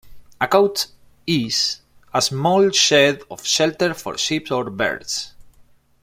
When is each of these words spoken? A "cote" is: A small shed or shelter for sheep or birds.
A 0.39 0.47
"cote" 0.47 0.87
is: 1.27 1.81
A 2.11 2.23
small 2.23 2.71
shed 2.71 3.21
or 3.29 3.37
shelter 3.37 3.93
for 3.93 4.17
sheep 4.17 4.51
or 4.51 4.67
birds. 4.71 5.35